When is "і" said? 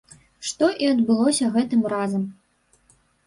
0.85-0.87